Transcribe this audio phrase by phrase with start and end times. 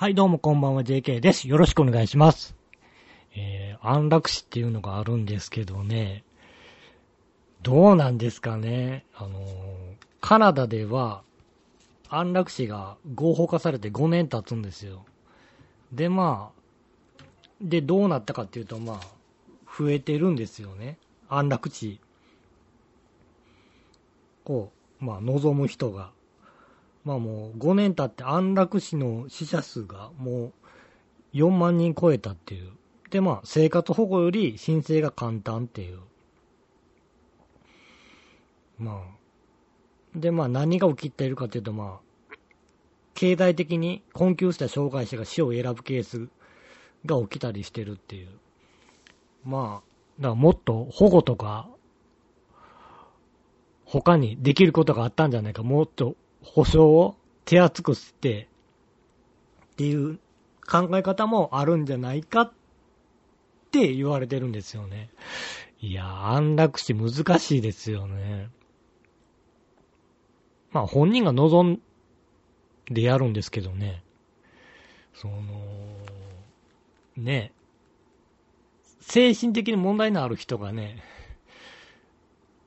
[0.00, 1.46] はい、どうもこんばんは、JK です。
[1.46, 2.56] よろしくお願いします。
[3.36, 6.24] えー、安楽死っていうのがあるんですけどね、
[7.60, 9.04] どうなんですかね。
[9.14, 9.46] あのー
[10.22, 11.22] カナダでは、
[12.08, 15.04] 安楽死が合法化されて5年経つんですよ。
[15.92, 17.22] で、まあ、
[17.60, 19.06] で、どうなったかっていうと、まあ、
[19.78, 20.96] 増えてるんですよね。
[21.28, 22.00] 安楽死。
[24.44, 26.10] こう、まあ、望む人が。
[27.04, 30.52] まあもう5年経って安楽死の死者数がもう
[31.34, 32.72] 4万人超えたっていう。
[33.10, 35.98] でまあ生活保護より申請が簡単っていう。
[38.78, 39.20] まあ。
[40.14, 42.34] でまあ何が起きているかというとまあ、
[43.14, 46.28] 経済的に困窮した障害者が死を選ぶケース
[47.06, 48.28] が起きたりしてるっていう。
[49.44, 51.68] まあ、だからもっと保護とか、
[53.84, 58.48] 他にできることがあったんじゃないか、もっと保証を手厚くして、
[59.72, 60.18] っていう
[60.68, 62.52] 考え方もあるんじゃないかっ
[63.70, 65.10] て言われてるんですよね。
[65.80, 68.50] いや、安楽死難しいですよね。
[70.70, 71.80] まあ本人が望ん
[72.86, 74.02] でやるんですけどね。
[75.14, 75.42] その、
[77.16, 77.52] ね、
[79.00, 81.02] 精神的に問題のある人がね、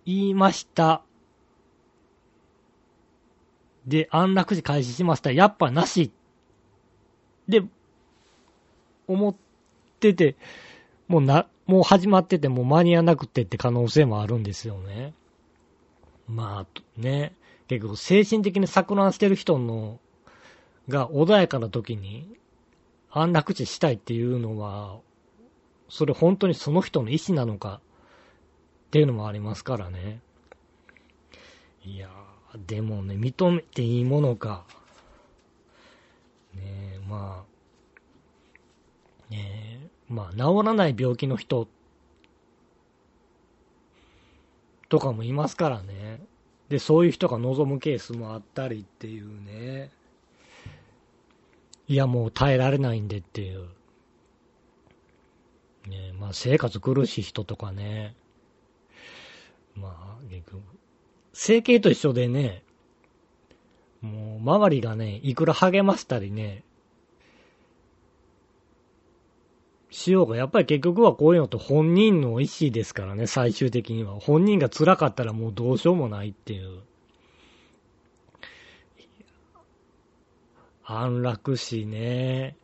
[0.05, 1.03] 言いました。
[3.87, 5.31] で、安楽死開始しました。
[5.31, 6.11] やっぱなし。
[7.47, 7.63] で、
[9.07, 9.35] 思っ
[9.99, 10.35] てて、
[11.07, 15.13] もうな、もう始まっててもう間に合わなくてって可能性もあるんですよね。
[16.27, 17.33] まあ、ね、
[17.67, 19.99] 結構精神的に錯乱してる人の、
[20.89, 22.27] が穏やかな時に
[23.09, 24.99] 安楽死したいっていうのは、
[25.87, 27.79] それ本当にその人の意思なのか
[28.87, 30.19] っていうのもありますからね。
[31.85, 34.65] いやー、でもね、認めていいものか。
[36.55, 36.61] ね
[36.95, 37.45] え、ま
[39.29, 41.67] あ、ねえ、まあ、治らない病気の人
[44.87, 46.21] とかもいますからね。
[46.69, 49.91] で、そういう人が望むケースもあったりっていうね。
[51.87, 53.63] いや、もう耐えられないんでっていう。
[55.89, 58.15] ねえ、まあ、生活苦しい人とかね。
[59.75, 60.61] まあ、結局、
[61.33, 62.63] 整形と一緒でね、
[64.01, 66.63] もう、周りがね、いくら励ましたりね、
[69.89, 74.19] しようが、やっぱり結局はこういうのって本人の意思ですからね、最終的には。
[74.19, 76.81] 本人が辛かったらもうどうしようもないっていう。
[80.83, 82.57] 安楽死ね。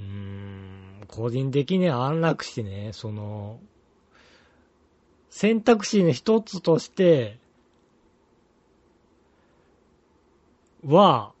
[0.00, 3.60] うーん、個人的には安楽死ね、その、
[5.40, 7.38] 選択肢の一つとして、
[10.86, 11.32] は、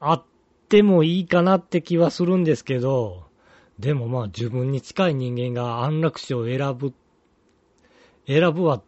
[0.00, 0.24] あっ
[0.70, 3.24] てもいいかなって気はするんですけど、
[3.78, 6.94] でもまあ自分に近い人間が安楽死を選ぶ、
[8.26, 8.82] 選ぶわっ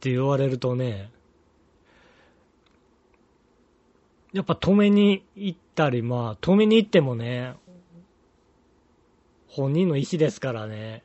[0.00, 1.10] て言われるとね、
[4.34, 7.54] やっぱ止めに行ったり、まあ止めに行ってもね、
[9.48, 11.02] 本人の意思ですからね、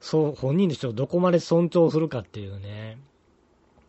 [0.00, 2.98] そう、本人の人をどこまで尊重するかっていうね、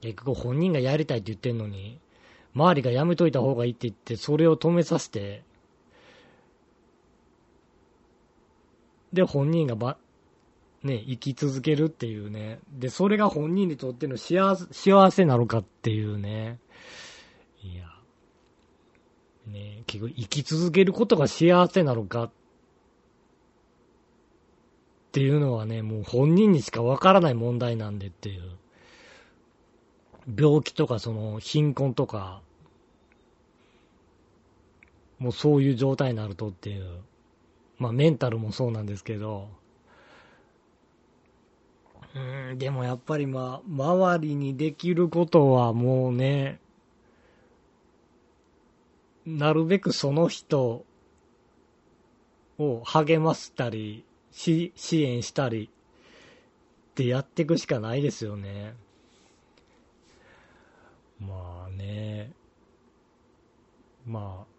[0.01, 1.99] 結局本人がやりたいって言ってんのに、
[2.55, 5.43] 周りがやめといた方がいいって言って、それを止めさせて、
[9.13, 9.97] で、本人がば、
[10.83, 12.59] ね、生き続けるっていうね。
[12.71, 16.59] で、それが本人にとっての幸せ、幸せなのかっていうね。
[17.61, 17.85] いや。
[19.47, 22.31] ね、結局生き続けることが幸せなのかっ
[25.17, 28.43] ていうのはね、もう本人にしかわからない問題なんでっていう。
[30.39, 32.39] 病気とかその貧困とか、
[35.17, 36.99] もうそういう状態になるとっていう。
[37.79, 39.47] まあメンタルもそうなんですけど、
[42.13, 46.59] うん、でもやっぱりまあ、周りにできることはもうね、
[49.25, 50.85] なるべくその人
[52.59, 54.05] を励ましたり、
[54.37, 55.69] 支援したり
[56.91, 58.75] ってやっていくしかないですよね。
[61.19, 62.31] まあね。
[64.05, 64.57] まあ。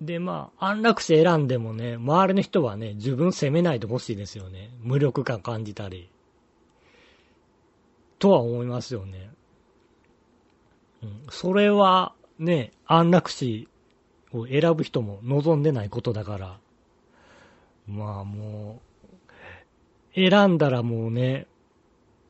[0.00, 4.70] で、まあ、安楽死選んでもね、周りの人はね、自分責めないでほしいですよね。
[4.82, 6.10] 無力感感じたり。
[8.18, 9.30] とは思いますよね。
[11.02, 11.26] うん。
[11.30, 13.68] それは、ね、安楽死
[14.32, 16.58] を選ぶ人も望んでないことだから。
[17.86, 18.80] まあも
[20.14, 21.46] う、選んだらもうね、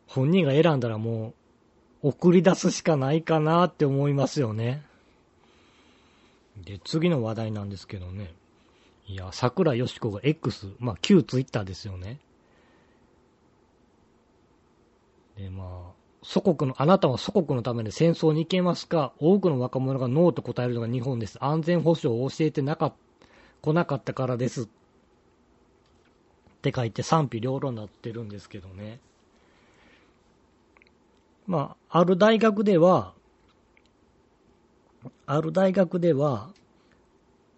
[0.06, 1.34] 本人が選んだらも
[2.02, 4.84] う、送り出すしかないかなって思いますよね。
[6.64, 8.34] で、次の話題なんですけどね。
[9.06, 12.18] いや、桜よしこが X、まあ旧ツイッターですよね。
[15.36, 15.92] で、まあ、
[16.22, 19.12] 祖国の、あなたは祖国のために戦争に行けますか？
[19.18, 21.38] 多くの若者がノーと答えるのが日本です。
[21.40, 22.94] 安全保障を教えてなか、
[23.62, 24.68] 来なかったからです。
[26.66, 28.98] って書いて賛否両論になってるんですけどね。
[31.46, 33.14] まあ、ある大学では、
[35.26, 36.50] ある大学では、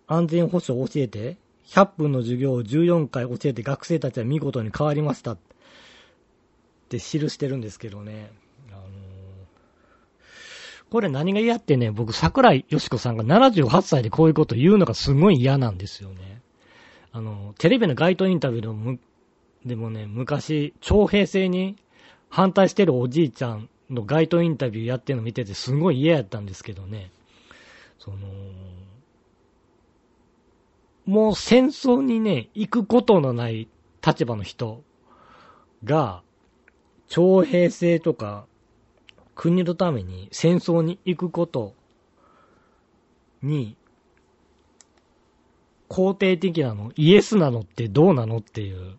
[0.06, 1.38] 安全保障を教えて、
[1.68, 5.38] 100分の授業を14回教えて学生たちは見事に変わりましたっ
[6.88, 8.30] て記してるんですけどね。
[8.70, 8.82] あのー、
[10.90, 16.42] これ何が嫌ってね、僕桜井よしこさんが78歳でこういうこと言うのがすごい嫌なんですよね。
[17.12, 18.98] あの、テレビの街頭インタビューでも
[19.64, 21.76] でもね、昔、徴兵制に
[22.28, 27.10] 反対してるおじいちゃんの街頭インタビューやってるの見ててすごい嫌やったんですけどね。
[27.98, 28.18] その、
[31.06, 33.68] もう戦争にね、行くことのない
[34.06, 34.82] 立場の人
[35.84, 36.22] が、
[37.08, 38.46] 徴兵制とか、
[39.34, 41.74] 国のために戦争に行くこと
[43.42, 43.76] に、
[45.88, 48.96] 肯定的なの、イエスなのってどうなのっていう。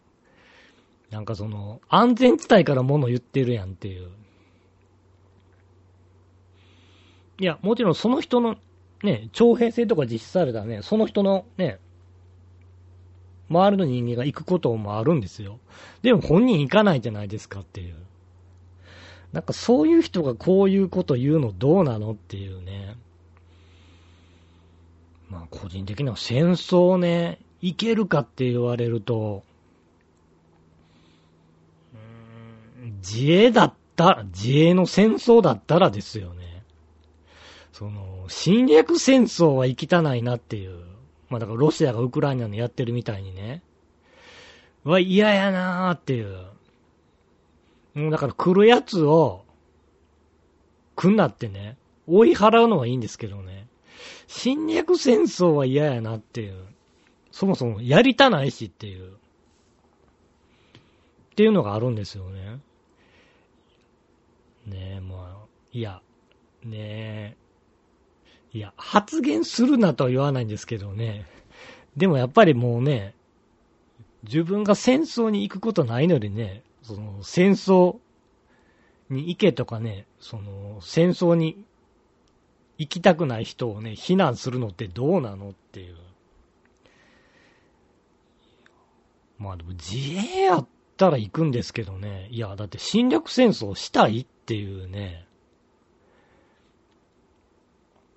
[1.12, 4.10] なんかその、安全地帯から物言ってるやんっていう。
[7.40, 8.58] いや、もちろんその人の、
[9.04, 11.80] ね、徴兵制とか実施されたらね、その人のね、
[13.50, 15.60] 周りの人間が行くこともあるんですよ。
[16.02, 17.96] でも本人行かないじゃないですかっていう。
[19.32, 22.96] なんかそういう人がこういうこと言うのどうなのっていうね。
[25.30, 29.44] まあ個人的には戦争ね、いけるかって言われると、
[33.02, 36.64] 自衛だったら、自衛の戦争だったらですよね。
[37.72, 40.84] その、侵略戦争は行きたないなっていう。
[41.30, 43.62] まあだからロシアがウクライナのやってるみたいにね。
[44.84, 46.48] は嫌やなーっていう。
[47.94, 49.46] もうだから来るやつを、
[50.96, 51.78] 来んなってね、
[52.08, 53.69] 追い払うのはいいんですけどね。
[54.28, 56.56] 侵略戦争は嫌やなっていう。
[57.32, 59.12] そもそもやりたないしっていう。
[59.12, 59.14] っ
[61.36, 62.60] ていうのがあるんですよね。
[64.66, 66.02] ねえ、もう、いや、
[66.64, 67.38] ねえ、
[68.52, 71.26] いや、発言するなとは言わないんですけどね。
[71.96, 73.14] でもやっぱりもうね、
[74.24, 77.98] 自分が戦争に行くことないのでね、その戦争
[79.10, 81.64] に行けとかね、その戦争に
[82.80, 85.98] 行きたくない人をね、非難するのってどうなのっていう。
[89.38, 92.30] まあでも自衛やったら行くんですけどね。
[92.32, 95.26] いや、だって侵略戦争したいっていうね。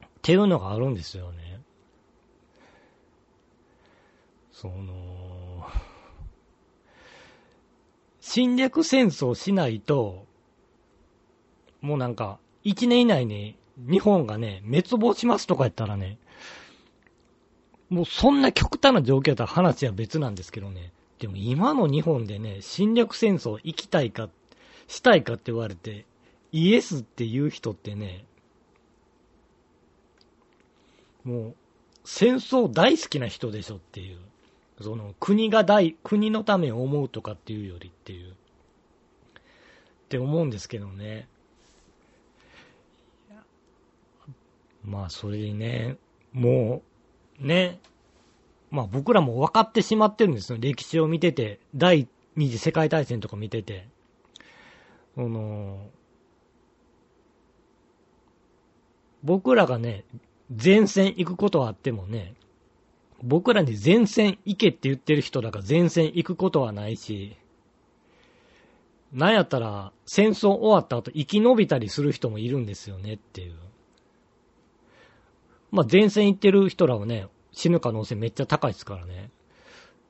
[0.00, 1.60] っていうのがあるんですよね。
[4.52, 5.66] その、
[8.20, 10.24] 侵略戦争しないと、
[11.80, 16.18] もうなんか、一年以内に日本がね、滅亡しますとか言ったらね、
[17.88, 20.92] もうそんな極端な状況だったら話は別なんですけどね。
[21.18, 24.28] でも今の日本でね、侵略戦争行きたいか、
[24.88, 26.06] したいかって言われて、
[26.52, 28.24] イエスって言う人ってね、
[31.24, 31.54] もう、
[32.04, 34.18] 戦争大好きな人でしょっていう。
[34.80, 38.32] その、国が大、国のためを思うとかっていうよりっていう。
[38.32, 38.34] っ
[40.08, 41.28] て思うんですけどね。
[44.84, 45.96] まあ、それにね、
[46.32, 46.82] も
[47.40, 47.80] う、ね、
[48.70, 50.58] まあ僕らも分かってしまってるんですよ。
[50.60, 53.86] 歴史を見てて、第二次世界大戦とか見てて。
[55.14, 55.90] その、
[59.22, 60.04] 僕らがね、
[60.50, 62.34] 前線行くことはあってもね、
[63.22, 67.36] 僕らに前線行けって言ってる人だから前線行くことはないし、
[69.12, 73.54] なんやったら戦争終わった後生き延びたりする人もいるんですよねっていう。
[75.72, 79.30] まあ前線行ってる人らはね、死ぬ可能性めっちゃ高いですからね。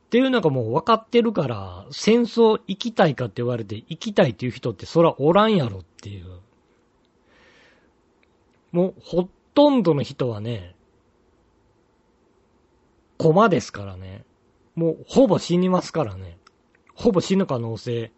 [0.06, 6.26] っていうのがもう分かってるから、戦争行きたいかって言われて行きたいっていう人ってそらおらんやろっていう。
[8.72, 10.74] もうほとんどの人はね、
[13.16, 14.24] コマですからね。
[14.74, 16.36] もうほぼ死にますからね。
[16.94, 18.10] ほぼ死ぬ可能性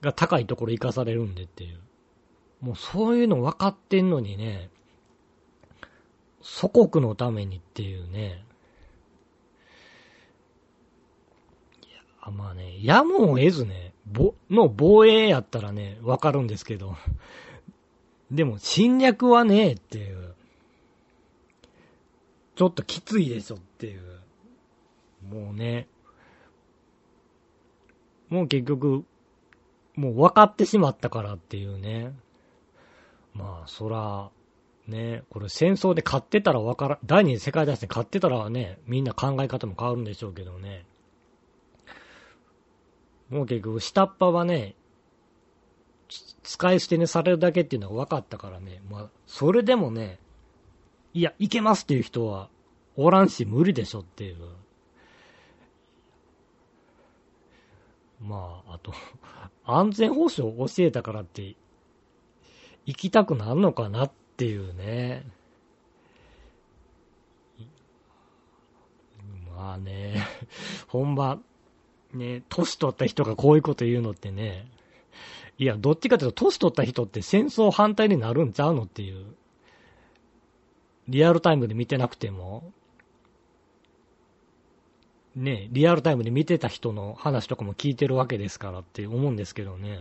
[0.00, 1.78] が高いところ生かされるんでっていう。
[2.60, 4.70] もうそういうの分かってんのにね、
[6.42, 8.44] 祖国のためにっていうね。
[11.86, 11.94] い
[12.24, 16.96] や、まあね、やむを得ずね、ぼ、の防衛やったらね、わかるんですけど、
[18.30, 20.34] でも侵略はねえっていう。
[22.54, 24.02] ちょっときついでしょっていう。
[25.28, 25.88] もうね。
[28.28, 29.04] もう結局、
[29.94, 32.14] もう分かってしまったからっていうね。
[33.34, 34.30] まあ、そら、
[34.86, 40.84] ね、これ戦争で勝ってたら分から、第二次世界大戦勝ってたらね、みんな考え方も変わるんでしょうけどね。
[43.30, 44.74] もう結局、下っ端はね、
[46.42, 48.82] 使い捨てにされるだけっていうのが分かったからね。
[48.90, 50.18] まあ、それでもね、
[51.14, 52.48] いや、いけますっていう人は
[52.96, 54.36] おらんし無理でしょっていう。
[58.20, 58.92] まあ、あと、
[59.64, 61.56] 安全保障教えたからって、
[62.84, 64.12] 行きたくなるのかなっ
[64.42, 65.24] ていうね。
[69.54, 70.16] まあね、
[70.88, 71.44] 本番、
[72.12, 74.66] ね、年取った人がこういうこと言うのってね、
[75.58, 79.26] いや、どっちかというと、年取った人って戦争反対になるんちゃうのっていう。
[81.08, 82.72] リアルタイムで見てなくても、
[85.36, 90.00] ね、リアルタイムで見てた人の話とかも聞いてるわけですからって思うんですけどね。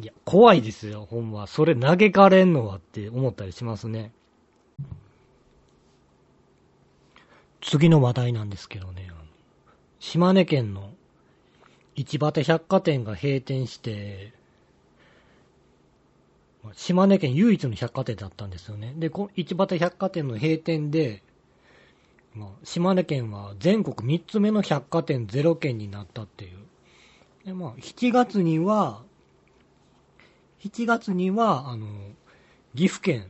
[0.00, 1.46] いや、怖いですよ、ほんま。
[1.46, 4.12] それ嘆かれんのはって思ったりしますね。
[7.60, 9.10] 次の話題なんですけどね。
[10.00, 10.92] 島根県の
[11.96, 14.32] 市場百貨店が閉店して、
[16.74, 18.94] 島根県唯一の百貨店だったんですよね。
[18.96, 21.22] で、この市場百貨店の閉店で、
[22.34, 26.58] まあ、島根県は全国3つ目の百貨店ゼロ県になったっていう。
[27.46, 29.02] で、まあ、7月には、
[30.64, 31.86] 7月には、あの、
[32.74, 33.26] 岐阜県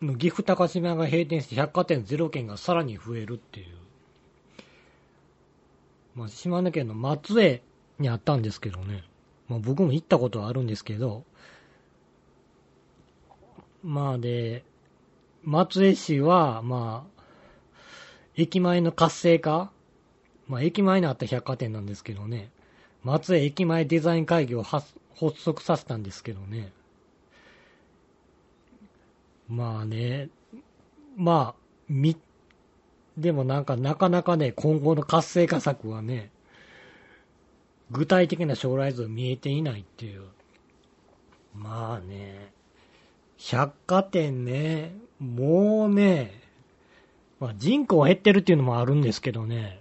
[0.00, 3.66] の岐阜高島が閉店して百貨店ゼロ県がさらに増えるっていう。
[6.14, 7.62] まあ、島根県の松江
[7.98, 9.04] にあったんですけどね。
[9.48, 11.24] まあ、僕も行ったことはあるんですけど、
[13.82, 14.64] まあで、
[15.42, 17.22] 松江市は、まあ、
[18.36, 19.70] 駅前の活性化
[20.50, 22.50] まあ、駅前にあった百貨店なんですけどね、
[23.04, 26.72] 松江駅前デザイン会議を発発足させたんですけどね。
[29.48, 30.30] まあね、
[31.16, 32.16] まあ、み、
[33.18, 36.30] でもなんかなかなかね、今後の活性化策はね、
[37.90, 40.22] 具体的な将来図見えていないっていう。
[41.54, 42.52] まあね、
[43.36, 46.40] 百貨店ね、もうね、
[47.40, 49.80] まあ、人口減ってるっていうのもあるんですけどね、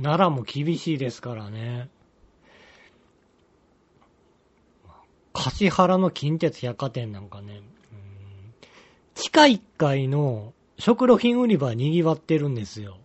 [0.00, 1.88] 奈良も厳しいですからね。
[5.38, 7.62] 橿原の近鉄百貨店なんかね、
[9.14, 12.98] 地下1階の食料品売り場は賑わってるんですよ。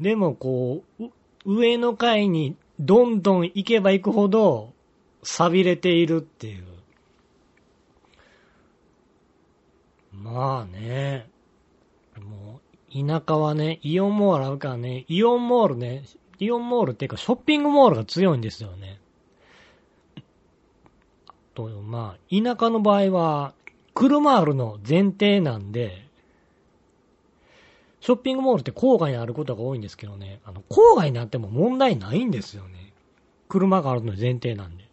[0.00, 1.04] でもこう、
[1.44, 4.72] 上の階にどんどん行けば行くほど
[5.22, 6.64] 錆びれているっていう。
[10.12, 11.28] まあね、
[12.20, 12.60] も
[12.94, 16.04] う田舎はね、イオンモールあるからね、イオンモールね、
[16.38, 19.01] イオンモールっていうかショッピングモールが強いんですよね。
[21.54, 23.54] と、まあ、田舎の場合は、
[23.94, 26.06] 車あるの前提なんで、
[28.00, 32.92] ショッピングモールって郊外にあることが多いんですけどね、あの、郊外にあっても問題ないんですよね。
[33.48, 34.84] 車があるの前提なんで。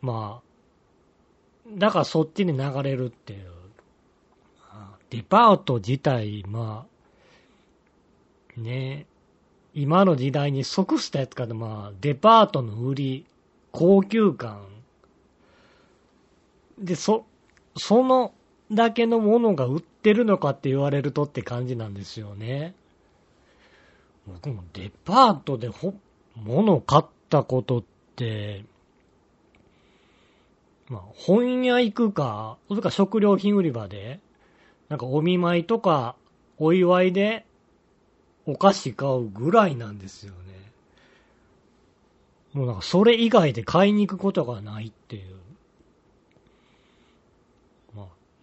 [0.00, 3.58] まあ、だからそっちに流れるっていう。
[5.10, 6.86] デパート自体、ま
[8.56, 9.06] あ、ね、
[9.74, 13.26] 今の時代に即したやつかで、まあ、デパートの売り、
[13.72, 14.66] 高級感。
[16.78, 17.26] で、そ、
[17.76, 18.32] その
[18.70, 22.74] だけのものが売ってるのかって言われるとって感じなんですよね。
[24.26, 25.94] 僕もデパートでほ、
[26.36, 27.82] 物を買ったことっ
[28.16, 28.64] て、
[30.88, 34.20] まあ、本屋行くか、それか食料品売り場で、
[34.88, 36.16] なんかお見舞いとか、
[36.58, 37.46] お祝いで
[38.46, 40.38] お菓子買うぐらいなんですよね。
[42.54, 45.36] もうなんかそれ以外で買いに行くことがないっていう。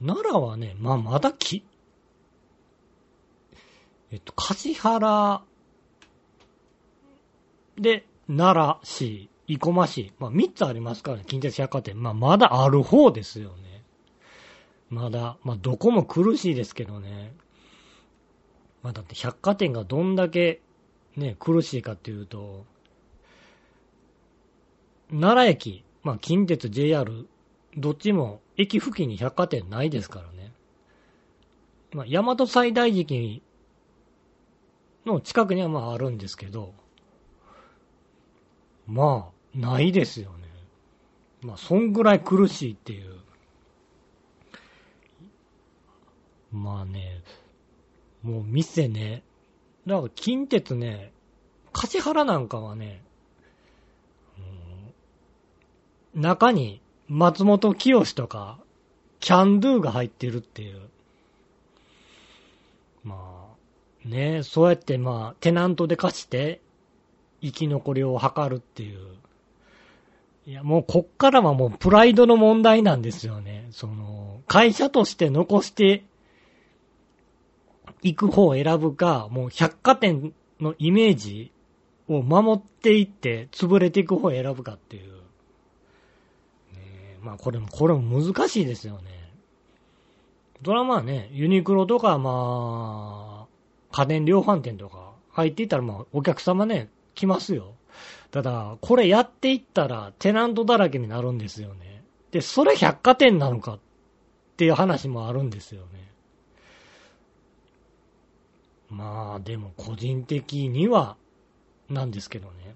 [0.01, 1.65] 奈良はね、まあまだき、
[4.11, 5.43] えっと、橿原
[7.77, 12.01] で、奈良市、生駒市、まあ3つありますからね、近鉄百貨店。
[12.01, 13.83] まあまだある方ですよね。
[14.89, 17.33] まだ、まあどこも苦しいですけどね。
[18.81, 20.61] まあだって百貨店がどんだけ
[21.15, 22.65] ね、苦しいかっていうと、
[25.09, 27.27] 奈良駅、まあ近鉄 JR、
[27.77, 30.51] どっちも駅付近に百貨店ないですからね。
[31.93, 33.41] まあ大和西大寺
[35.05, 36.73] の近くにはまああるんですけど、
[38.87, 40.47] まあ、ないですよね。
[41.41, 43.15] まあ、そんぐらい苦しいっていう。
[46.51, 47.21] まあね、
[48.23, 49.23] もう店ね、
[49.85, 51.11] だから近鉄ね、
[51.73, 53.03] 橿原なんかはね、
[56.15, 58.59] うん、中に松本清とか、
[59.19, 60.81] キャンドゥが入ってるっていう。
[63.03, 63.47] ま
[64.05, 66.61] あ、ね、そうやってまあ、テナントで貸して、
[67.41, 68.99] 生き残りを図るっていう。
[70.47, 73.67] いや、もうこっからはもうプライドの問題なんですよね。
[73.71, 76.03] その、会社として残して
[78.03, 81.51] 行く方を選ぶか、もう百貨店のイメージ
[82.07, 85.24] を守っていって潰れていく方を選ぶかっていう。
[87.25, 89.31] まあこれも、これも難しいですよね。
[90.61, 97.73] ドラマはね、ユニクロとかまあ、家電量販店とか入っていったらまあお客様ね、来ますよ。
[98.29, 102.03] ただ、これやっていったらテナントだらけになるんですよね。
[102.29, 103.79] で、それ百貨店なのかっ
[104.57, 105.87] ていう話もあるんですよね。
[108.89, 111.17] まあ、でも個人的には、
[111.89, 112.75] なんですけどね。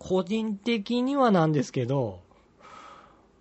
[0.00, 2.23] 個人的にはなんですけど、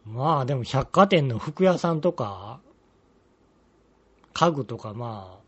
[0.06, 2.60] まあでも百貨店の服屋さんとか、
[4.34, 5.44] 家具とかまあ、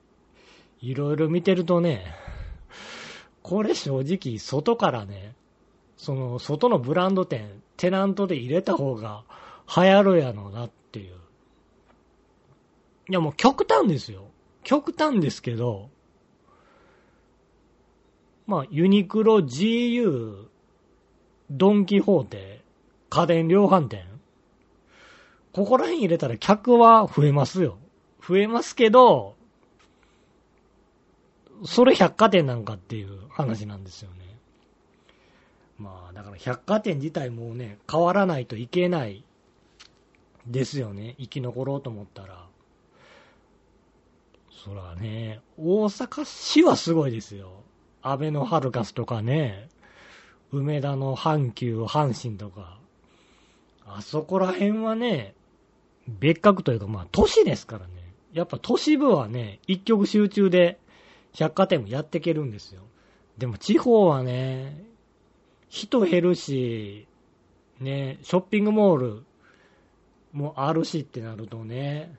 [0.82, 2.06] いろいろ見てるとね、
[3.42, 5.34] これ正直外からね、
[5.98, 9.24] その外のブランド店、テナントで入れた方が
[9.76, 11.16] 流行るやろなっていう。
[13.10, 14.28] いやもう極端ですよ。
[14.64, 15.90] 極端ですけど、
[18.48, 20.46] まあ、ユニクロ、GU、
[21.50, 22.62] ドンキホーテ、
[23.10, 24.15] 家電量販店。
[25.56, 27.78] ここら辺入れたら客は増えますよ。
[28.22, 29.38] 増えますけど、
[31.64, 34.38] それ百貨店なんかっていう話なんですよね。
[35.78, 39.24] まあ、だから百貨店自体もね、変わらないといけない
[40.46, 41.16] ですよね。
[41.20, 42.48] 生き残ろうと思ったら。
[44.52, 47.64] そらね、大阪市はすごいですよ。
[48.02, 49.70] アベノハルカスとかね、
[50.52, 52.78] 梅田の阪急、阪神とか、
[53.88, 55.34] あそこら辺はね、
[56.08, 57.94] 別格というか、まあ、都市ですからね。
[58.34, 60.78] やっぱ都市部はね、一極集中で
[61.34, 62.82] 百貨店もやっていけるんですよ。
[63.38, 64.86] でも地方はね、
[65.70, 67.08] 人減るし、
[67.80, 69.24] ね、ショッピングモール
[70.32, 72.16] もあるしってなるとね、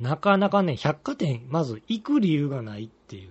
[0.00, 3.30] なかなかね、百貨店、まず行く理由がないっていう。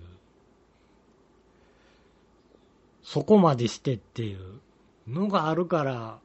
[3.02, 4.60] そこまでしてっていう
[5.08, 6.18] のがあるから、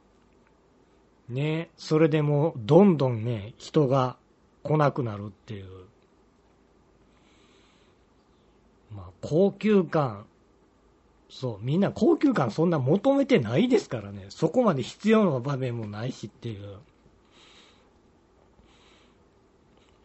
[1.28, 4.16] ね、それでもうどんどんね、人が
[4.62, 5.66] 来なくなるっていう。
[8.94, 10.26] まあ、高級感、
[11.28, 14.26] そう、みんな高級感そんな求めてないですからね。
[14.28, 16.78] そこまで必要な場面もないしっていう。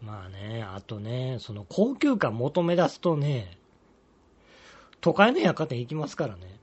[0.01, 3.57] まあね、あとね、その高級感求め出すとね、
[5.01, 6.59] 都会の百貨店行きますからね。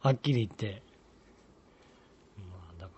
[0.00, 0.82] はっきり言って。
[2.38, 2.92] まあだか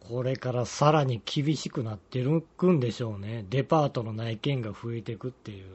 [0.11, 3.45] これからさらに厳しくなってるくんでしょうね。
[3.49, 5.67] デパートの内見が増えてくっていう。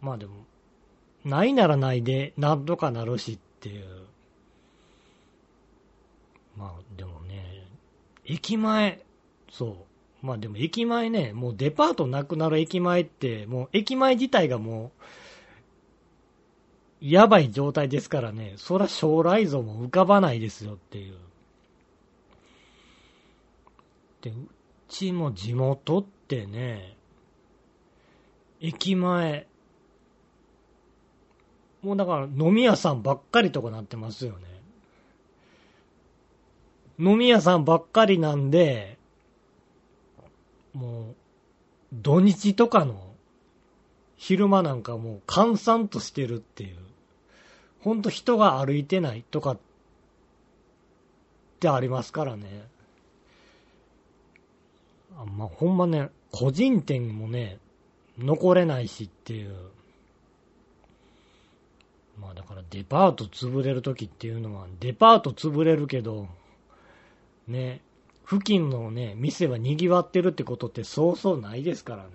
[0.00, 0.32] まあでも、
[1.24, 3.84] ないならないで、なんとかなるしっていう。
[6.56, 7.68] まあでもね、
[8.24, 9.04] 駅前、
[9.48, 9.86] そ
[10.22, 10.26] う。
[10.26, 14.90] まあでも駅前ね、もうデパートなくなる駅前って、もう駅前自体がも
[17.00, 21.14] う、やばい状態ですからね、そら将来像も浮かばないですよっていう。
[24.22, 24.34] で、う
[24.88, 26.96] ちも地元ってね、
[28.60, 29.46] 駅前、
[31.82, 34.38] もうだから飲み屋さんばっかりとかなってますよね。
[36.98, 38.96] 飲み屋さんばっかりなんで、
[40.72, 41.14] もう、
[41.92, 43.12] 土日とかの
[44.16, 46.76] 昼間なんかもう閑散としてるっていう。
[47.80, 49.58] ほんと人が歩いてないとかっ
[51.58, 52.70] てありますからね。
[55.18, 57.58] あまあ、ほんまね、個人店もね、
[58.18, 59.54] 残れないしっていう。
[62.20, 66.28] まあだからデパート潰れる時っていうのは、デパート潰れるけど、
[67.48, 67.80] ね、
[68.28, 72.10] 付近のね、店は賑わってるってことってそうそうないですからね。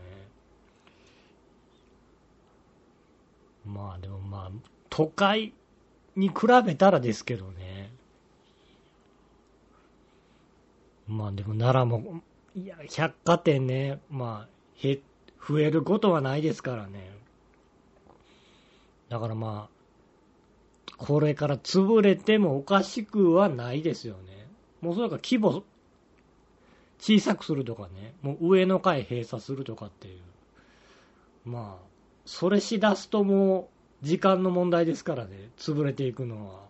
[3.65, 4.51] まあでもまあ、
[4.89, 5.53] 都会
[6.15, 7.91] に比べたらですけどね。
[11.07, 12.21] まあでも奈良も、
[12.57, 14.49] いや、百貨店ね、まあ、
[14.81, 14.99] へ、
[15.47, 17.15] 増えることはないですからね。
[19.09, 24.47] だからまあ、これから潰れてもおかしくはないですよね。
[24.81, 25.63] もうそれか規模
[26.99, 30.19] 小さくするとかね、もう上の階閉鎖するとかっていう。
[31.45, 31.85] まあ、
[32.25, 33.69] それしだすとも
[34.01, 36.61] う時間の問題ですからね、潰れていくのは。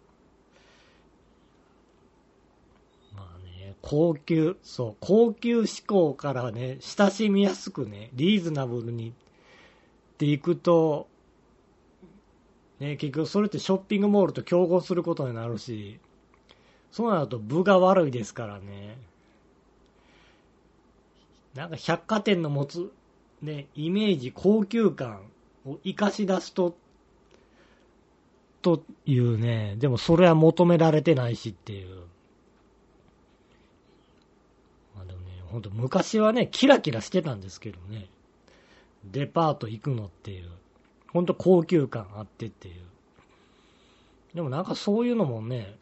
[3.16, 9.14] まあね、高級、そう、高級志向からね、親しみやすくね、リーズナブルにっ
[10.18, 11.08] ていくと、
[12.80, 16.00] ね、結局それってショッピングモールと競合することになるし、
[16.92, 18.98] そうなると部が悪いですからね。
[21.54, 22.92] なんか百貨店の持つ、
[23.42, 25.22] ね、イメージ、高級感
[25.66, 26.76] を活かし出すと、
[28.62, 32.04] というね、でもそれは求められてないしっていう。
[35.52, 38.08] まあでもね、ほんと昔はね、キラキラしてたんですけどね。
[39.06, 40.50] デパート行くのっていう。
[41.14, 42.76] ほんと高級感あってっていう。
[44.36, 45.76] でもなんかそういうのもね、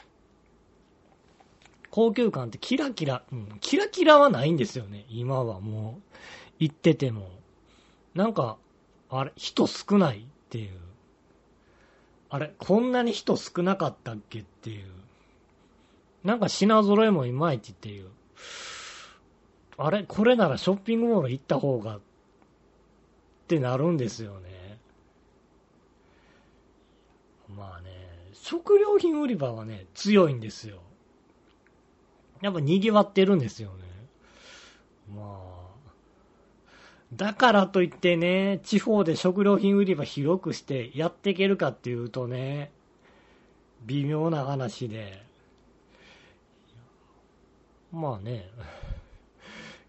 [1.90, 6.16] 高級感ってキラキラ、うん、キラキラはないんですよね、今はもう。
[6.60, 7.30] 行ってても。
[8.14, 8.58] なんか、
[9.10, 10.72] あれ、人少ないっていう。
[12.30, 14.86] あれ、こんなに人少なかったっけっていう。
[16.24, 18.10] なんか品揃えもいまいちっていう。
[19.78, 22.00] あれ、これならショッピングモール行った方がっ
[23.48, 24.80] てなるんですよね。
[27.56, 27.90] まあね、
[28.34, 30.78] 食料品売り場はね、強いんですよ。
[32.42, 33.76] やっぱ賑わってるんですよね。
[35.16, 35.56] まあ。
[37.14, 42.72] だからといってね、地方で食料品売り場広くしてやっていけるかっていうとね、
[43.86, 45.24] 微妙な話で。
[47.92, 48.50] まあね。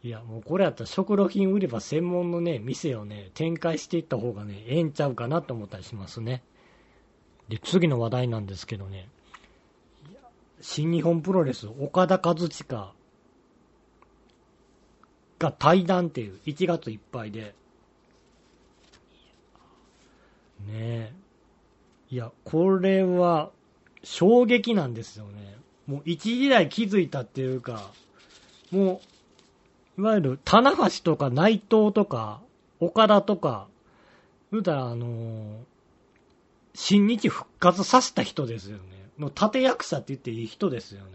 [0.07, 6.45] いや、もうこれやったら食料品売り場専門のね、店をね、展開していった方がね、ええんちゃうかなと思ったりしますね。
[7.49, 9.09] で、次の話題なんですけどね、
[10.61, 12.95] 新日本プロレス、岡田和親
[15.41, 17.57] が対談っていう1月いっぱいで。
[20.69, 21.13] ねえ。
[22.11, 23.51] いや、これは
[24.05, 25.57] 衝撃なんですよね。
[25.89, 27.91] もう一時代気づいたっていうか、
[28.71, 29.16] もう、
[29.99, 32.41] いわゆる棚橋とか内藤とか
[32.81, 33.69] 岡田とか、
[34.53, 35.59] 言うたらあのー、
[36.75, 38.83] 新日復活させた人ですよね。
[39.19, 41.11] の立役者って言っていい人ですよね。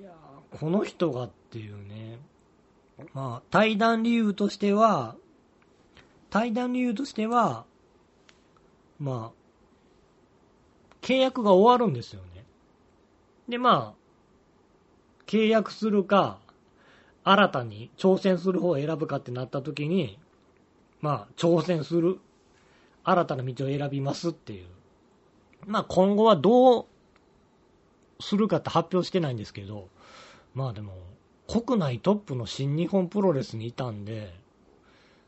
[0.00, 2.18] いやーこの人がっていうね。
[3.12, 5.16] まあ、対談理由としては、
[6.30, 7.64] 対談理由としては、
[8.98, 12.44] まあ、契約が終わるんですよね。
[13.48, 14.04] で、まあ、
[15.26, 16.38] 契約するか、
[17.24, 20.18] 新たに挑戦する方を選ぶかってなった時に、
[21.00, 22.20] まあ、挑戦する、
[23.02, 24.66] 新たな道を選びますっていう
[25.66, 26.86] まあ今後はどう
[28.20, 29.88] するかって発表してないんですけど、
[30.54, 30.94] まあでも、
[31.48, 34.34] 国内トップの新日本プロレスにいたんで、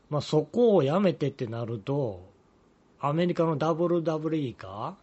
[0.09, 2.27] まあそこをやめてってなると、
[2.99, 4.95] アメリカの WWE か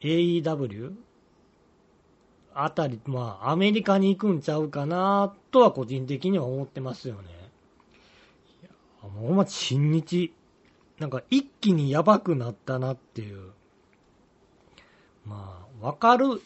[0.00, 0.92] ?AEW?
[2.64, 7.22] あたり、まあアメリカに行くんちゃうかなとは個人的には思ってますよね。
[8.62, 10.32] いや、もうま新日
[10.98, 13.52] なんか一気にやばくなったなっていう。
[15.24, 16.42] まあ、わかる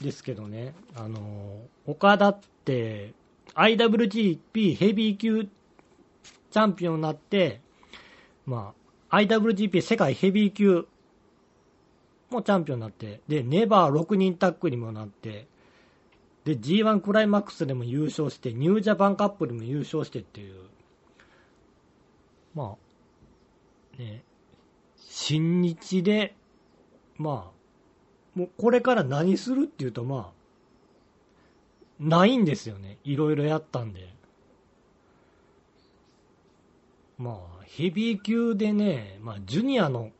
[0.00, 0.74] ですけどね。
[0.96, 3.12] あの、岡田って
[3.54, 7.60] IWGP ヘビー級チャンピオンになって、
[8.46, 8.74] ま
[9.10, 10.86] あ、IWGP 世界ヘビー級
[12.34, 15.46] もチャンピオンになって、で、ネバー6人タッグにもなって、
[16.44, 20.56] で、G1 クライマックスでも優勝して、ニュージャパンカップでも優勝してっていう、
[22.54, 22.76] ま
[23.98, 24.22] あ、ね、
[24.96, 26.34] 新日で、
[27.16, 30.34] まあ、もうこれから何するっていうと、まあ、
[32.00, 32.98] ないんですよね。
[33.04, 34.12] いろいろやったんで。
[37.16, 40.10] まあ、ヘビー級でね、まあ、ジュニアの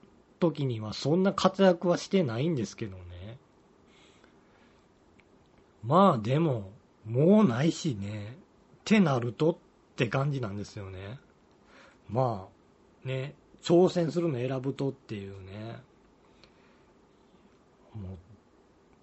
[0.50, 3.38] 時にはそんな活躍はしてないんですけどね。
[5.82, 6.70] まあ、でも、
[7.06, 8.36] もうないしね。
[8.36, 9.56] ってなるとっ
[9.96, 11.18] て感じなんですよね。
[12.08, 12.48] ま
[13.04, 15.78] あ、ね、挑戦するの選ぶとっていうね、
[17.94, 18.18] もう、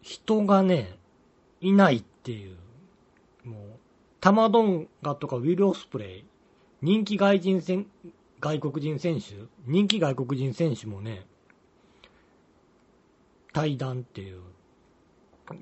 [0.02, 0.98] 人がね、
[1.62, 2.58] いないっていう、
[3.44, 3.62] もう、
[4.20, 6.26] タマドンガとかウィル・オスプレイ、
[6.82, 7.88] 人気外人選、
[8.40, 11.26] 外国人選手、人気外国人選手もね、
[13.54, 14.42] 対談っていう。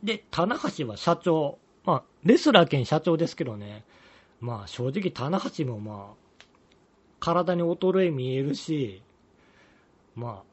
[0.04, 1.58] で、棚橋は社長。
[1.86, 3.84] まあ、レスラー兼社長ですけどね。
[4.40, 6.46] まあ、正直棚橋もまあ、
[7.20, 9.02] 体に衰え見えるし、
[10.16, 10.50] まあ、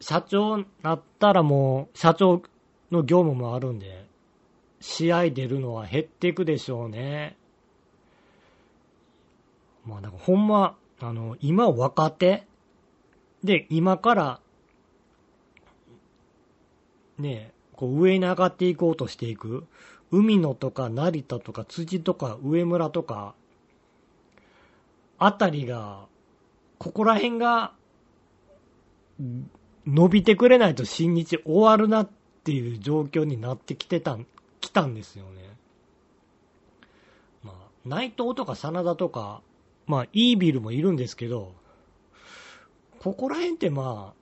[0.00, 2.42] 社長なったらもう、社長
[2.90, 4.06] の業務もあるんで、
[4.80, 7.36] 試合出るのは減っていくでしょうね。
[9.84, 12.46] まあ、だかほんま、あの、今若手？
[13.44, 14.40] で、今から、
[17.18, 19.66] ねこう上に上がっていこうとしていく。
[20.10, 23.34] 海野とか成田とか辻とか上村とか、
[25.18, 26.06] あたりが、
[26.78, 27.72] ここら辺が、
[29.86, 32.08] 伸びてくれないと新日終わるなっ
[32.44, 34.18] ていう状況になってきてた、
[34.60, 35.50] 来たんですよね。
[37.42, 37.54] まあ、
[37.84, 39.42] 内藤とか真田とか、
[39.86, 41.52] まあ、イービルもいるんですけど、
[43.00, 44.18] ここら辺ってまあ、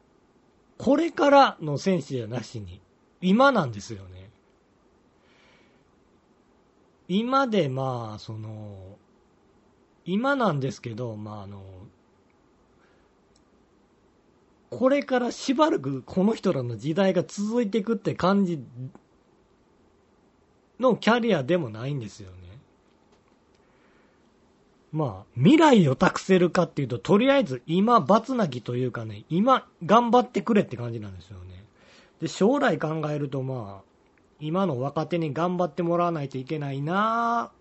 [0.79, 2.81] これからの選手じゃなしに、
[3.21, 4.31] 今なんですよね。
[7.09, 8.99] 今でまあ、その、
[10.05, 11.63] 今なんですけど、まああの、
[14.71, 18.61] これからしばらくこの人らの時代が続いていくって感じ
[20.81, 22.37] のキャリアでもないんですよね。
[24.93, 31.56] まあ、未来を託せるかっていうと、とりあえず今、バツナギというかね、今、頑張ってくれって感じなんですよね。
[32.21, 33.87] で、将来考えると、まあ、
[34.41, 37.53] 今の若手に頑張ってもらわないといけないなーっ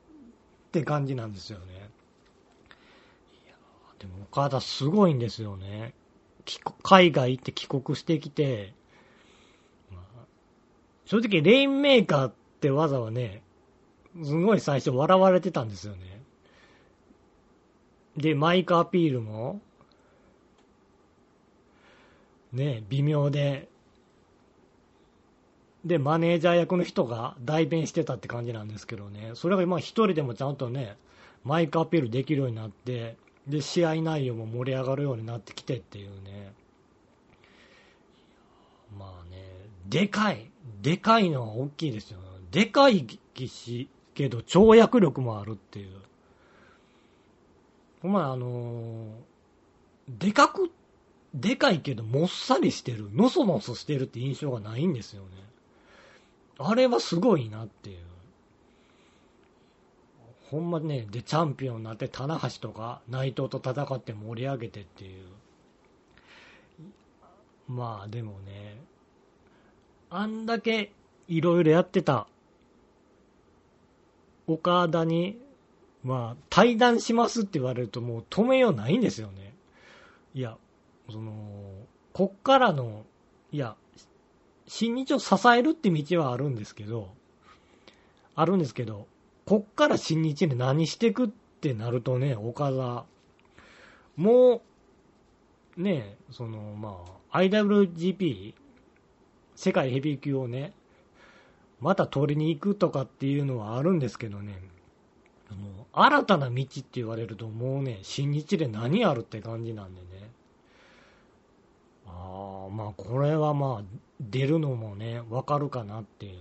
[0.71, 1.65] て感じなんですよね。
[3.45, 3.55] いや
[3.99, 5.93] でも岡田すごいんですよね。
[6.83, 8.73] 海外行って帰国してきて、
[9.91, 10.25] まあ、
[11.05, 13.41] 正直レインメーカーって技はね、
[14.23, 16.21] すごい最初笑われてたんですよね。
[18.17, 19.61] で、マイクアピールも、
[22.53, 23.69] ね、微妙で、
[25.85, 30.97] で、マネージャー役の人が代弁してたって感じなんですけどね、それが今一人でもちゃんとね、
[31.43, 33.17] マイクアピールできるようになって、
[33.47, 36.53] で、試合内容も盛り上がるようになってきてっていうね、
[38.97, 39.43] まあね、
[39.87, 40.49] でかい、
[40.81, 42.19] でかいのは大きいですよ。
[42.19, 43.05] ねでかい
[43.47, 45.97] し、けど跳躍力もあるっていう。
[48.01, 50.71] お前あのー、でかく、
[51.33, 55.27] でかいけどもっさりしてる、のそのそしてるって印象がないんですよね。
[56.57, 57.97] あれはすごいなっていう。
[60.49, 65.25] ほんまね、で、チャンピオンになって、棚橋とか内藤と戦って盛り上げてっていう。
[67.67, 68.77] まあでもね、
[70.09, 70.91] あんだけ
[71.27, 72.27] いろいろやってた
[74.45, 75.39] 岡田に
[76.05, 79.55] まあ、対談しますって言われるともう止めようないんですよね。
[80.35, 80.55] いや、
[81.09, 81.33] その、
[82.13, 83.05] こっからの、
[83.51, 83.75] いや、
[84.67, 87.13] 新日を支えるって道はあるんですけど、
[88.35, 89.07] あるんですけど、
[89.45, 91.29] こっから新日に何してくっ
[91.61, 93.05] てなるとね、岡田、
[94.15, 94.61] も
[95.77, 98.53] う、ね、その、まあ、IWGP、
[99.55, 100.73] 世界ヘビー級をね、
[101.79, 104.61] また取りに行くとかっていうのはあるんですけどね、
[105.51, 110.31] もう、新たな道って言われると、もうね、新日で何あるって感じなんでね。
[112.07, 116.39] ああ、まあ、これはまあ、出るのもね、わかるかなっていう。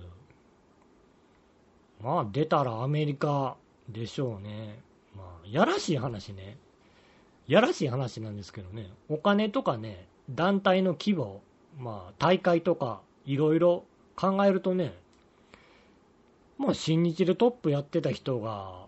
[2.02, 3.56] まあ、出たらアメリカ
[3.88, 4.78] でしょうね。
[5.16, 6.56] まあ、やらしい話ね。
[7.46, 11.42] やらしい話なんですけどね、お金とかね、団体の規模、
[11.78, 13.84] まあ、大会とか、いろいろ
[14.16, 14.94] 考えるとね、
[16.58, 18.83] まあ、新日でトップやってた人が、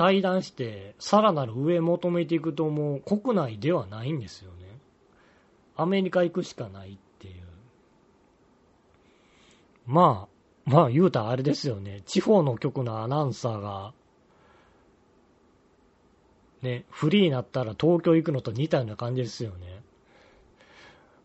[0.00, 4.80] 対談して、さらなる上求めていくともう国内ではないんですよね。
[5.76, 7.34] アメリカ行くしかないっていう。
[9.84, 10.26] ま
[10.66, 12.00] あ、まあ言うたらあれですよね。
[12.06, 13.92] 地方の局のアナウンサーが、
[16.62, 19.82] ね、フリーになったら東京行くのと似たような感じですよね。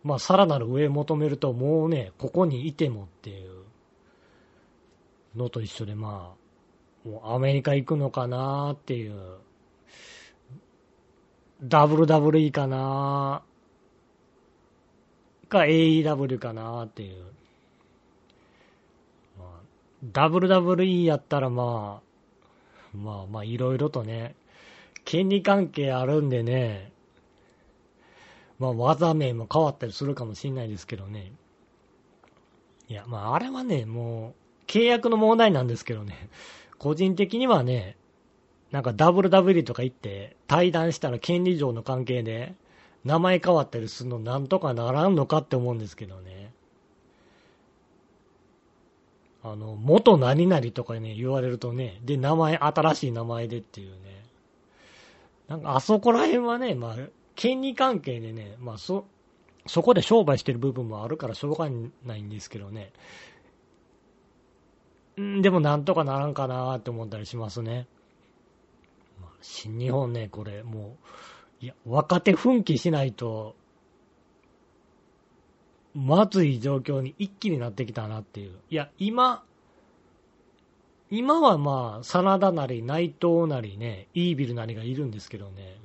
[0.04, 3.64] まあ、さらなる上求めると、もうね、ここにいてもっていう
[5.34, 6.45] のと一緒で、まあ、
[7.06, 9.14] もうアメリカ行くのかなっていう。
[11.64, 13.44] WWE かな
[15.48, 17.24] か AEW かなーっていう。
[19.38, 24.36] まあ、WWE やったらまあ、まあまあいろいろとね、
[25.06, 26.92] 権利関係あるんでね、
[28.58, 31.32] まあ技名も変わったりするかもしれないですけどね。
[32.88, 36.30] いや、まああれはね、もう契約の問題なんですけどね。
[36.78, 37.98] 個人的にはね、
[38.72, 42.56] なんか WW とか行って対談したら権利上の関係で
[43.06, 46.52] 名前変わったりするのなんとかならんのかって思うんですけどね。
[49.44, 54.26] あの、元何々とかね、言われるとね、で、名前、新しい名前でっていうね。
[55.48, 56.96] なんかあそこら辺はね、まあ、
[57.36, 59.06] 権利関係でね、まあそ、
[59.68, 61.70] そこで商売してる部分もあるからしょうが
[62.06, 62.92] ないんですけどね。
[65.22, 67.88] んでもなんとかならんかなって思ったりしますね。
[69.22, 70.98] まあ、新日本ね、これも
[71.62, 73.56] う、いや、若手奮起しないと、
[75.94, 78.60] まずい状況に一気になってきたなっていう。
[78.70, 79.46] いや、今、
[81.10, 85.78] 今はまあ、真田なり内藤なりね、イービルなりがいるんですけどね、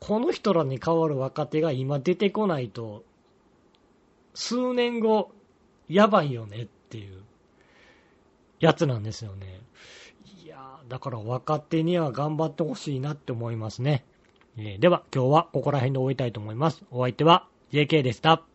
[0.00, 3.04] この人らに代わる若手が今出てこないと、
[4.34, 5.30] 数年後、
[5.90, 7.22] やばいよねっていう
[8.60, 9.60] やつなんですよね。
[10.44, 14.04] いやだから若手には頑張ってほしいなって思いますね。
[14.56, 16.82] えー、では、今日はここら辺で終えたいと思います。
[16.90, 18.49] お相手は JK でした。